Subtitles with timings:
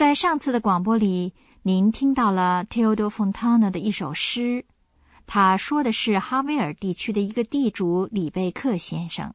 [0.00, 4.64] 在上次的广播里，您听到了 Teodor Fontana 的一首诗。
[5.26, 9.34] 他说的是哈维尔地区的一个地主李贝克先生，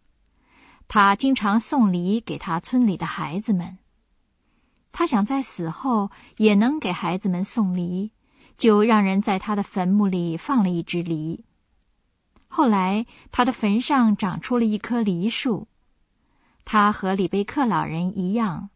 [0.88, 3.78] 他经常送礼给他村里的孩子们。
[4.92, 8.12] 他想在死后也能给孩子们送梨，
[8.58, 11.46] 就让人在他的坟墓里放了一只梨。
[12.48, 15.68] 后来，他的坟上长出了一棵梨树。
[16.66, 18.72] 他和李贝克老人一样。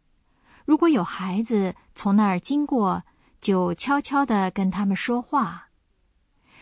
[0.69, 3.01] 如果有孩子从那儿经过，
[3.41, 5.69] 就悄悄地跟他们说话。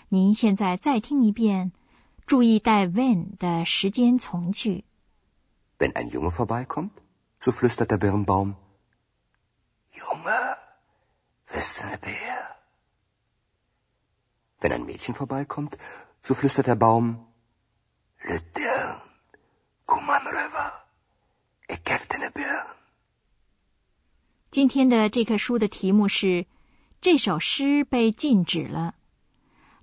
[0.07, 1.73] 您现在再听一遍，
[2.25, 4.85] 注意带 when 的时间从句。
[5.77, 6.91] Wenn ein Junge vorbeikommt,
[7.41, 8.55] so flüstert der Birnbaum:
[9.91, 10.55] Junge,
[11.51, 12.55] bist du eine Bär?
[14.61, 15.77] Wenn ein Mädchen vorbeikommt,
[16.23, 17.26] so flüstert der Baum:
[24.57, 26.47] 今天的这棵书的题目是：
[26.99, 28.95] 这首诗被禁止了。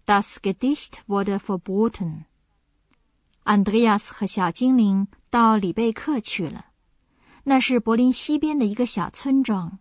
[0.05, 2.25] Das Gedicht wurde verboten。
[3.45, 6.67] Andreas 和小精灵到里贝克去了，
[7.45, 9.79] 那是柏林西边的一个小村庄。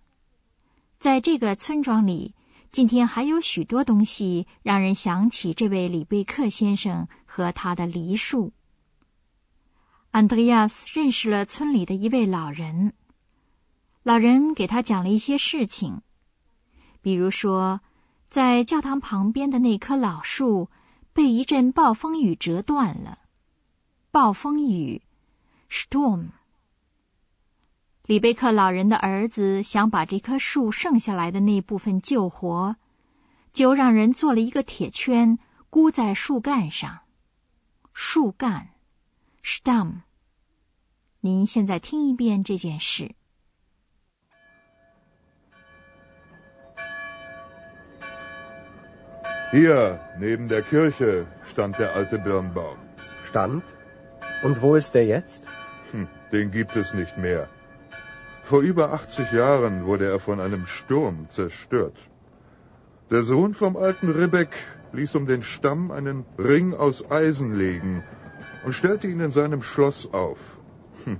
[1.00, 2.36] 在这个村庄里，
[2.72, 8.54] 今天还有许多东西让人想起这位里贝克先生和他的梨树。
[10.12, 12.94] Andreas 认识了村里的一位老人。
[14.04, 16.02] 老人给他讲了一些事情，
[17.02, 17.80] 比如说，
[18.30, 20.70] 在教堂旁边的那棵老树
[21.14, 23.20] 被一阵暴风雨折断了。
[24.12, 25.02] 暴风雨
[25.70, 26.32] ，storm。
[28.06, 32.76] 里贝克老人的儿子想把这棵树剩下来的那部分救活，
[33.54, 35.40] 就让人做了一个铁圈，
[35.70, 37.00] 箍在树干上。
[37.94, 38.72] 树干
[39.42, 40.02] ，stump。
[41.22, 43.16] 您现在听一遍这件事。
[49.54, 52.78] Hier, neben der Kirche, stand der alte Birnbaum.
[53.24, 53.64] Stand?
[54.42, 55.46] Und wo ist der jetzt?
[55.92, 57.48] Hm, den gibt es nicht mehr.
[58.42, 61.96] Vor über 80 Jahren wurde er von einem Sturm zerstört.
[63.12, 64.56] Der Sohn vom alten Ribbeck
[64.92, 68.04] ließ um den Stamm einen Ring aus Eisen legen
[68.66, 70.60] und stellte ihn in seinem Schloss auf.
[71.04, 71.20] Hm,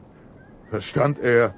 [0.72, 1.54] da stand er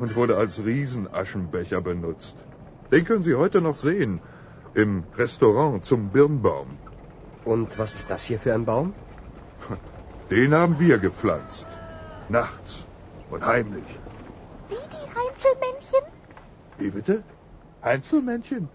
[0.00, 2.44] und wurde als Riesenaschenbecher benutzt.
[2.90, 4.20] Den können Sie heute noch sehen
[4.73, 6.77] im Restaurant zum Birnbaum.
[7.45, 8.93] Und was ist das hier für ein Baum?
[10.29, 11.67] Den haben wir gepflanzt.
[12.29, 12.85] Nachts
[13.29, 13.99] und heimlich.
[14.69, 16.03] Wie die Heinzelmännchen?
[16.77, 17.23] Wie bitte?
[17.83, 18.69] Heinzelmännchen?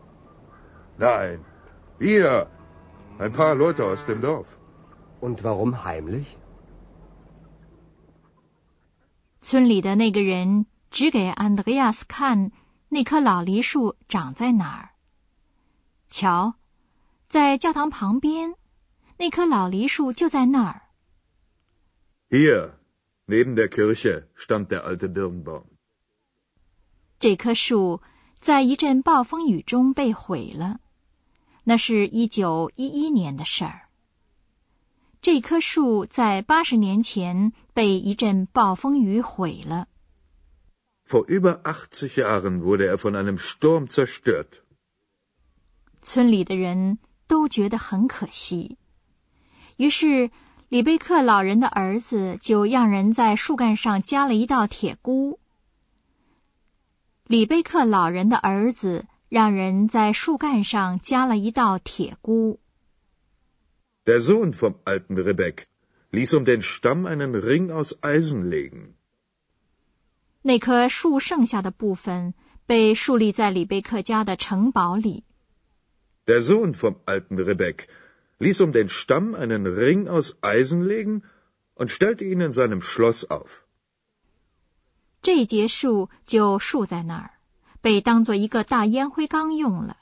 [0.99, 1.45] Nein,
[1.99, 2.47] wir.
[3.19, 4.59] Ein paar Leute aus dem Dorf.
[5.21, 6.37] Und warum heimlich?
[9.41, 12.53] 村里的那个人指给安德烈亚斯看
[12.91, 14.92] 那棵老梨树长在哪儿。
[16.14, 16.54] 瞧，
[17.28, 18.54] 在教堂旁边，
[19.18, 20.82] 那棵老梨树就在那儿。
[22.30, 22.74] Hier,
[23.26, 25.64] neben der Kirche, stand der alte Birnbaum。
[27.20, 28.02] 这棵树
[28.40, 30.82] 在一阵暴风雨中被毁了，
[31.64, 33.90] 那是一九一一年的事儿。
[35.20, 39.88] 这棵树在八十年前被一阵暴风雨毁了。
[41.08, 44.62] Vor über achtzig Jahren wurde er von einem Sturm zerstört。
[46.04, 48.78] 村里的人都觉得很可惜，
[49.78, 50.30] 于是
[50.70, 55.40] 李贝克老人的儿子就让人在树干上加了一道铁箍。
[57.26, 62.60] 李贝克老人的儿子让人在树干上加了一道铁箍。
[64.06, 65.64] Der Sohn vom alten Rebek
[66.12, 68.96] ließ um den Stamm einen Ring aus Eisen legen。
[70.42, 72.34] 那棵树剩下的部分
[72.66, 75.24] 被树立在李贝克家的城堡里。
[76.28, 77.90] Der Sohn vom alten Rebek
[78.40, 81.24] ließ um den Stamm einen Ring aus Eisen legen
[81.76, 83.64] und stellte ihn in seinem Schloss auf.
[85.22, 87.32] 这节树就竖在那儿，
[87.82, 89.98] 被当做一个大烟灰缸用了。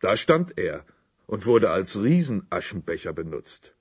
[0.00, 0.84] Da stand er
[1.26, 3.72] und wurde als Riesenaschenbecher benutzt.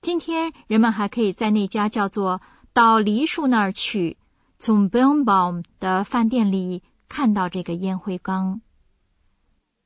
[0.00, 2.40] 今天人们还可以在那家叫做
[2.72, 4.16] “到梨树那儿去”
[4.58, 8.62] 从 Birnbaum 的饭店里看到这个烟灰缸。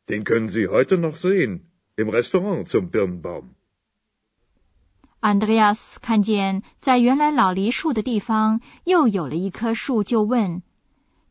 [0.08, 3.56] Den können Sie heute noch sehen im Restaurant zum Birnbaum.
[5.22, 10.62] Andreas 看见在原来老梨树的地方又有了一棵树，就问：“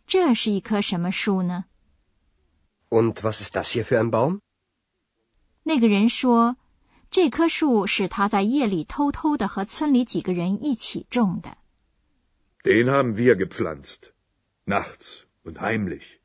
[0.06, 1.64] 这是一棵什么树呢？”
[2.90, 4.40] Und was ist das hier für ein Baum?
[5.62, 6.56] 那个人说：“
[7.10, 11.56] 这棵树是他在夜里偷偷的和村里几个人一起种的。”
[12.62, 14.12] Den haben wir gepflanzt.
[14.66, 16.20] Nachts und heimlich.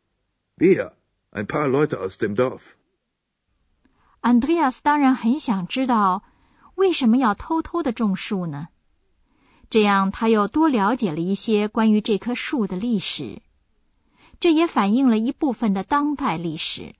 [0.57, 0.93] Wir,
[1.32, 2.76] Ein paar Leute aus dem Dorf.
[4.20, 6.22] Andreas 当然很想知道。
[6.74, 8.68] 为什么要偷偷的种树呢？
[9.68, 13.42] 这样他又多了解了一些关于这棵树的历史，
[14.38, 16.94] 这也反映了一部分的当代历史。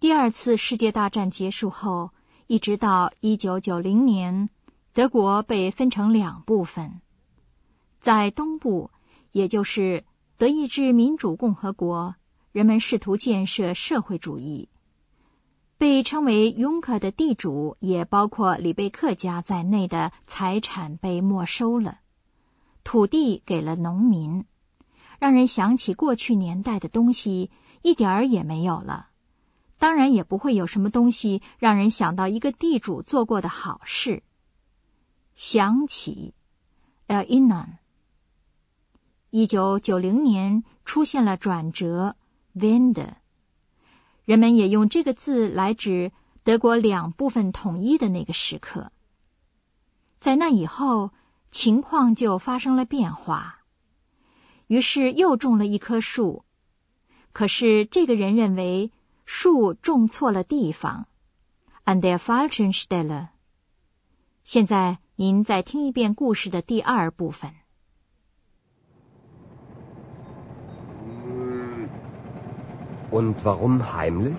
[0.00, 2.10] 第二次世界大战结束后，
[2.48, 4.50] 一直到一九九零年，
[4.92, 7.00] 德国被分成两部分，
[8.00, 8.90] 在东部，
[9.30, 10.04] 也就是
[10.36, 12.16] 德意志民主共和国，
[12.52, 14.68] 人们试图建设社会主义。
[15.76, 22.00] 被称为雍克的地主，也包括里贝克家在内的财产被没收了，
[22.82, 24.44] 土地给了农民，
[25.20, 27.52] 让人想起过去年代的东西
[27.82, 29.10] 一点儿也没有了。
[29.78, 34.24] 当然，也不会有什么东西让人想到一个地主做过的好事。
[35.36, 36.34] 想起
[37.06, 37.76] ，el inan。
[39.30, 42.16] 一九九零年出现了转折
[42.58, 43.14] ，vend。
[44.24, 46.12] 人们也用这个字来指
[46.42, 48.92] 德国两部分统一的那个时刻。
[50.18, 51.12] 在那以后，
[51.50, 53.60] 情况就发生了变化，
[54.66, 56.44] 于是又种了一棵树。
[57.32, 58.90] 可是这个人认为
[59.24, 61.06] 树种错了地方
[61.84, 63.28] ，an der falschen Stelle。
[64.44, 67.54] 现在您再听一遍故事的第二部分。
[73.10, 74.36] Und warum heimlich?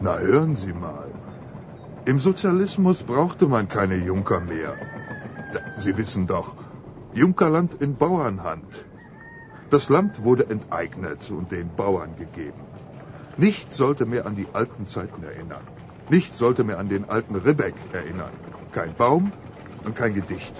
[0.00, 1.08] Na, hören Sie mal.
[2.04, 4.74] Im Sozialismus brauchte man keine Junker mehr.
[5.78, 6.54] Sie wissen doch,
[7.14, 8.84] Junkerland in Bauernhand.
[9.70, 12.60] Das Land wurde enteignet und den Bauern gegeben.
[13.36, 15.66] Nichts sollte mehr an die alten Zeiten erinnern.
[16.10, 18.32] Nichts sollte mehr an den alten Ribbeck erinnern.
[18.72, 19.32] Kein Baum
[19.84, 20.54] und kein Gedicht.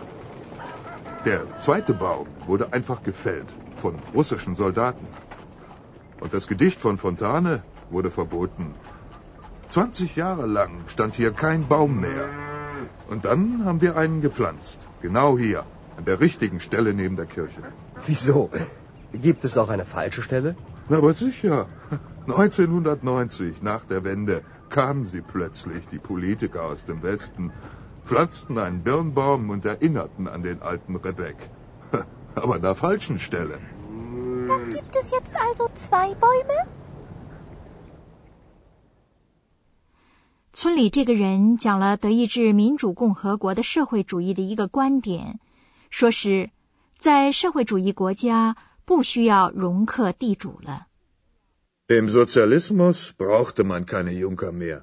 [1.25, 5.07] Der zweite Baum wurde einfach gefällt von russischen Soldaten.
[6.23, 8.75] Und das Gedicht von Fontane wurde verboten.
[9.69, 12.29] 20 Jahre lang stand hier kein Baum mehr.
[13.09, 14.79] Und dann haben wir einen gepflanzt.
[15.01, 15.65] Genau hier,
[15.97, 17.63] an der richtigen Stelle neben der Kirche.
[18.07, 18.51] Wieso?
[19.13, 20.55] Gibt es auch eine falsche Stelle?
[20.89, 21.67] Na, aber sicher.
[22.29, 27.51] 1990, nach der Wende, kamen sie plötzlich, die Politiker aus dem Westen,
[28.05, 31.51] pflanzten einen Birnbaum und erinnerten an den alten Rebek.
[32.37, 33.59] Aber an der falschen Stelle.
[34.49, 36.67] Dann gibt es jetzt also zwei Bäume?
[40.53, 45.39] 村里这个人讲了德意志民主共和国的社会主义的一个观点，
[45.91, 46.51] 说是
[46.99, 50.89] 在社会主义国家不需要容克地主了。
[51.89, 54.83] Im Sozialismus brauchte man keine Junker mehr.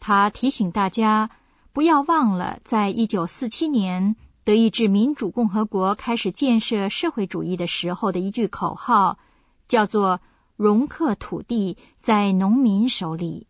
[0.00, 1.30] 他提醒大家
[1.72, 4.16] 不要忘了，在一九四七年。
[4.44, 9.20] 德意志民主共和国开始建设社会主义的时候的一句口号，
[9.68, 10.20] 叫做
[10.56, 13.46] “容克土地在农民手里”。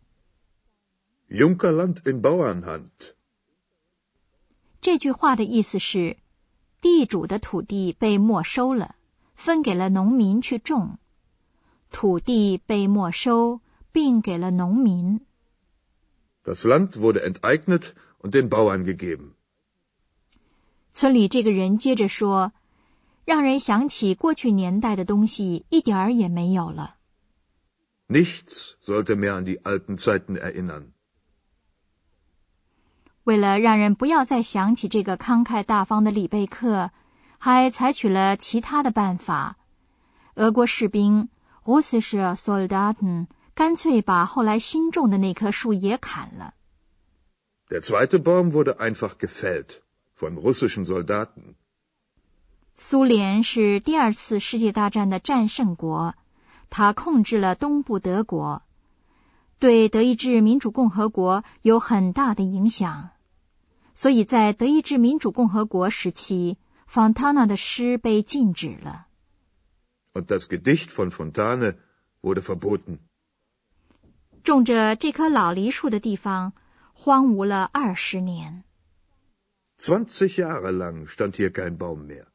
[1.29, 2.89] Junkerland in Bauernhand。
[4.81, 6.17] 这句话的意思是，
[6.79, 8.95] 地主的土地被没收了，
[9.33, 10.99] 分给了农民去种。
[11.89, 15.21] 土地被没收，并给了农民。
[16.43, 19.32] Das Land wurde enteignet und den Bauern gegeben。
[20.93, 22.53] 村里这个人接着说
[23.25, 26.95] ：“让人想起过去年代的东西一点儿也没有了。”
[28.07, 30.91] Nichts sollte mehr an die alten Zeiten erinnern。
[33.23, 36.91] 为了让人不要再想起这个慷慨大方的里贝克，
[37.39, 39.57] 还采取了其他的办法。
[40.35, 41.29] 俄国士兵
[41.63, 46.53] （Russische Soldaten） 干脆把后来新种的那棵树也砍了。
[47.69, 49.82] Der zweite Baum wurde einfach gefällt.
[50.23, 51.55] Von russischen Soldaten.
[52.75, 56.15] 苏联是第二次世界大战的战胜国，
[56.69, 58.63] 它控制了东部德国，
[59.59, 63.09] 对德意志民主共和国有很大的影响。
[63.93, 66.57] 所以在德意志民主共和国时期
[66.89, 69.07] ，Fontana 的诗被禁止了。
[70.13, 71.75] Und das Gedicht von Fontane
[72.21, 72.99] wurde verboten.
[74.43, 76.53] 种着这棵老梨树的地方
[76.93, 78.63] 荒芜了二十年。
[79.83, 82.27] Zwanzig Jahre lang stand hier kein Baum mehr.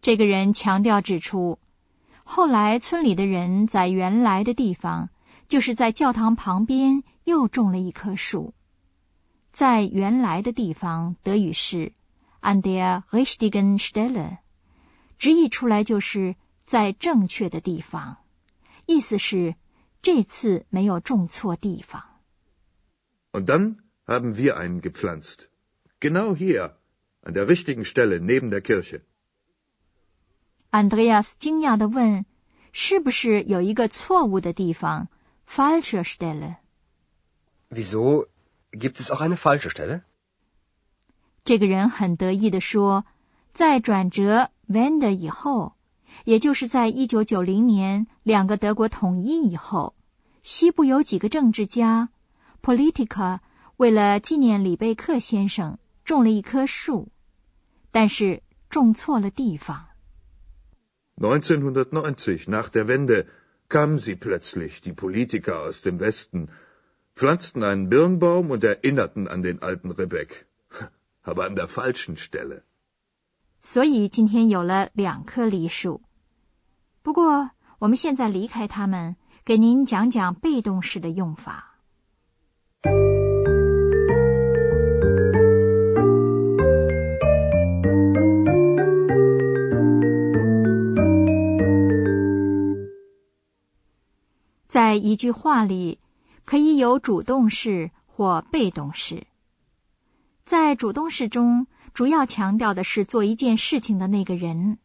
[0.00, 1.60] 这个人强调指出，
[2.24, 5.10] 后来村里的人在原来的地方，
[5.46, 8.54] 就是在教堂旁边又种了一棵树。
[9.52, 11.92] 在原来的地方，德语是
[12.40, 14.38] an der richtigen Stelle，
[15.20, 16.34] 直译出来就是
[16.66, 18.16] 在正确的地方，
[18.86, 19.54] 意思是
[20.02, 22.02] 这次没有种错地方。
[23.30, 25.51] Und dann haben wir einen gepflanzt.
[26.01, 26.73] Genau hier,
[27.23, 29.01] an der richtigen Stelle neben der Kirche.
[30.69, 32.25] Andreas 惊讶的问：“
[32.71, 35.07] 是不是有一个错误的地方？
[35.49, 36.57] Falsche Stelle。
[37.69, 38.27] Wieso
[38.71, 40.01] gibt es auch eine falsche Stelle?
[41.43, 43.05] 这个人很得意的说：“
[43.53, 45.73] 在转折 Wende 以后，
[46.25, 49.95] 也就是在一九九零年两个德国统一以后，
[50.43, 52.09] 西部有几个政治家
[52.61, 53.39] Politica
[53.77, 57.08] 为了纪念李贝克先生 ”种了一棵树，
[57.90, 59.88] 但是种错了地方。
[61.16, 63.26] 1990, nach der Wende,
[63.68, 66.48] kamen sie plötzlich, die Politiker aus dem Westen,
[67.14, 70.46] pflanzten einen Birnbaum und erinnerten an den alten Rebek.
[71.22, 72.62] Aber an der falschen Stelle.
[73.62, 76.02] 所以今天有了两棵梨树。
[77.02, 81.71] 不过，我们现在离开它们，给您讲讲被动式的用法。
[94.92, 96.00] 在一句话里，
[96.44, 99.26] 可以有主动式或被动式。
[100.44, 104.76] 在主动式中，主要强调的是做一件事情的那个人。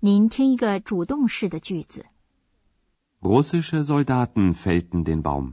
[0.00, 2.06] 您听一个主动式的句子。
[3.20, 5.52] Russische Soldaten fällten den Baum.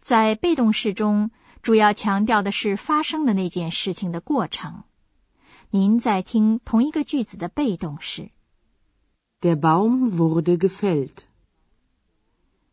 [0.00, 1.30] 在被动式中，
[1.62, 4.82] 主要强调的是发生的那件事情的过程。
[5.70, 8.30] 您在听同一个句子的被动式。
[9.40, 11.29] Der Baum wurde gefällt.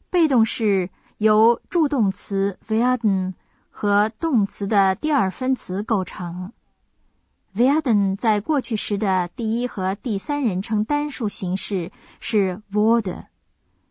[0.10, 3.34] 被动式由助动词 werden
[3.70, 6.52] 和动词的第二分词构成。
[7.56, 13.26] werden 在过去时的第一和第三人称单数形式是 wurde。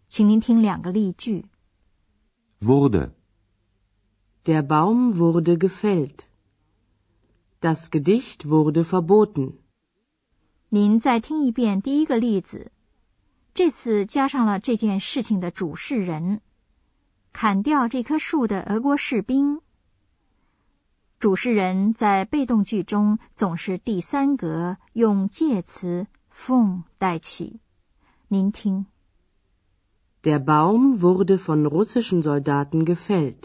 [0.09, 1.47] 请您听两个例句。
[2.61, 3.11] Wurde.
[4.45, 6.27] Der Baum wurde gefällt.
[7.61, 9.55] Das Gedicht wurde verboten.
[10.69, 12.71] 您再听一遍第一个例子，
[13.57, 16.43] 这次加上了这件事情的主事人——
[17.33, 19.63] 砍掉这棵树的俄国士兵。
[21.19, 27.61] 主事人在被动句中总是第三格，用介词 von 代起。
[28.29, 28.85] 您听
[30.23, 33.45] ，Der Baum wurde von russischen Soldaten gefällt.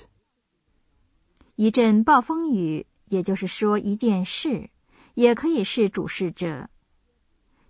[1.56, 4.72] 一阵暴风雨，也就是说一件事，
[5.13, 6.70] 也可以是主事者。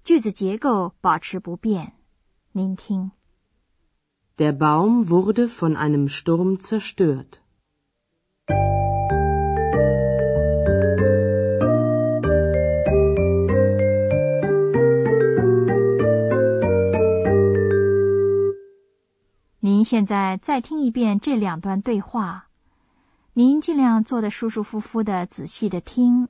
[0.03, 1.93] 句子结构保持不变。
[2.53, 3.11] 您听
[4.35, 7.39] ，Der Baum wurde von einem Sturm zerstört.
[19.61, 22.49] 您现在再听一遍这两段对话，
[23.31, 26.27] 您尽量坐得舒舒服服的，仔细的听。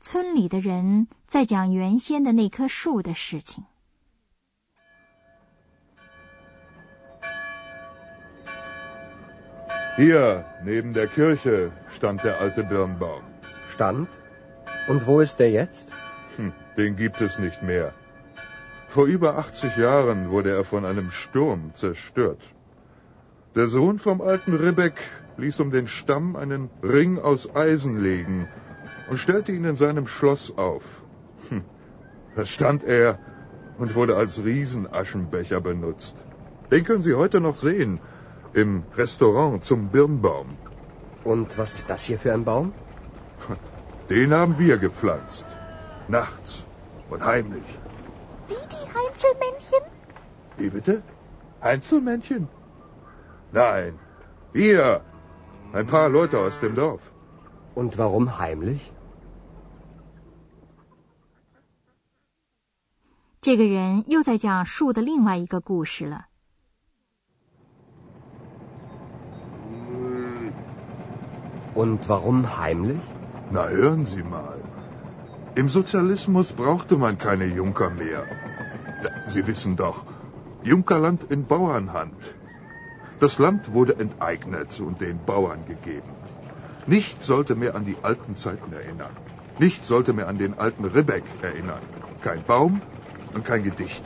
[0.00, 3.64] 村里的人在讲原先的那棵树的事情。
[9.98, 13.24] Hier, neben der Kirche, stand der alte Birnbaum.
[13.68, 14.08] Stand?
[14.86, 15.88] Und wo ist der jetzt?
[16.36, 17.92] Hm, den gibt es nicht mehr.
[18.86, 22.40] Vor über 80 Jahren wurde er von einem Sturm zerstört.
[23.56, 25.00] Der Sohn vom alten Ribbeck
[25.36, 28.46] ließ um den Stamm einen Ring aus Eisen legen
[29.10, 31.02] und stellte ihn in seinem Schloss auf.
[31.48, 31.64] Hm,
[32.36, 33.18] da stand er
[33.78, 36.24] und wurde als Riesenaschenbecher benutzt.
[36.70, 37.98] Den können Sie heute noch sehen
[38.53, 40.57] im Restaurant zum Birnbaum.
[41.23, 42.73] Und was ist das hier für ein Baum?
[44.09, 45.45] Den haben wir gepflanzt.
[46.07, 46.63] Nachts
[47.09, 47.79] und heimlich.
[48.47, 49.83] Wie die Heinzelmännchen?
[50.57, 51.01] Wie bitte?
[51.61, 52.47] Einzelmännchen?
[53.51, 53.99] Nein,
[54.51, 55.01] wir.
[55.71, 57.13] Ein paar Leute aus dem Dorf.
[57.73, 58.91] Und warum heimlich?
[63.41, 66.26] 这个人又在讲树的另外一个故事了。
[71.82, 73.04] Und warum heimlich?
[73.52, 74.58] Na, hören Sie mal.
[75.54, 78.24] Im Sozialismus brauchte man keine Junker mehr.
[79.28, 80.04] Sie wissen doch,
[80.64, 82.34] Junkerland in Bauernhand.
[83.20, 86.10] Das Land wurde enteignet und den Bauern gegeben.
[86.88, 89.14] Nichts sollte mehr an die alten Zeiten erinnern.
[89.60, 91.84] Nichts sollte mehr an den alten Ribbeck erinnern.
[92.24, 92.82] Kein Baum
[93.34, 94.04] und kein Gedicht.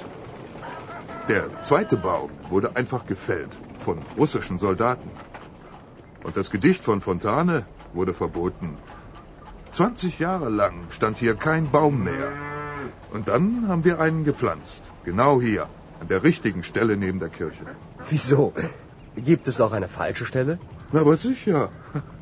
[1.27, 5.11] Der zweite Baum wurde einfach gefällt von russischen Soldaten.
[6.25, 8.77] Und das Gedicht von Fontane wurde verboten.
[9.73, 12.33] 20 Jahre lang stand hier kein Baum mehr.
[13.13, 14.83] Und dann haben wir einen gepflanzt.
[15.05, 15.69] Genau hier,
[16.01, 17.65] an der richtigen Stelle neben der Kirche.
[18.09, 18.53] Wieso?
[19.17, 20.59] Gibt es auch eine falsche Stelle?
[20.93, 21.71] Na, aber sicher.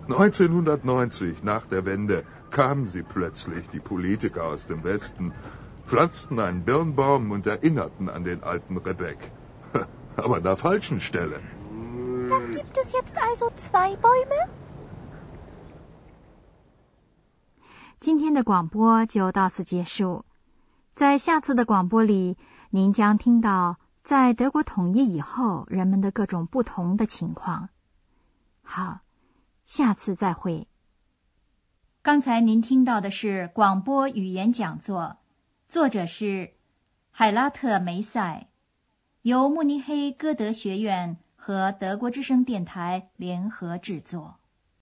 [0.09, 5.33] 1990, nach der Wende, kamen sie plötzlich, die Politiker aus dem Westen,
[5.87, 9.19] pflanzten einen Birnbaum und erinnerten an den alten Rebek.
[10.17, 11.41] Aber an der falschen Stelle.
[12.71, 14.49] Dann gibt es jetzt also zwei Bäume?
[17.99, 20.25] 今天的广播就到此结束。
[20.95, 22.37] 在下次的广播里，
[22.71, 27.71] 您将听到在德国统一以后人们的各种不同的情况。
[28.63, 29.01] 好，
[29.67, 30.69] 下次再会。
[32.03, 35.17] 刚才您听到的是广播语言讲座，
[35.69, 36.53] 作者是
[37.11, 38.47] 海拉特梅塞，
[39.23, 41.19] 由慕尼黑歌德学院
[41.51, 44.40] 和德国之声电台联合制作。